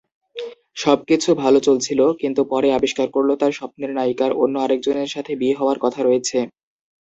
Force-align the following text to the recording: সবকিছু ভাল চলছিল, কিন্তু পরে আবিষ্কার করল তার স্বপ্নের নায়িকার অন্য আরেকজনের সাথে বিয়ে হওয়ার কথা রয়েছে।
সবকিছু 0.77 1.29
ভাল 1.35 1.53
চলছিল, 1.67 1.99
কিন্তু 2.21 2.41
পরে 2.51 2.67
আবিষ্কার 2.71 3.07
করল 3.15 3.29
তার 3.41 3.51
স্বপ্নের 3.59 3.91
নায়িকার 3.97 4.31
অন্য 4.41 4.55
আরেকজনের 4.61 5.09
সাথে 5.15 5.31
বিয়ে 5.41 5.57
হওয়ার 5.59 5.77
কথা 5.85 5.99
রয়েছে। 6.03 6.37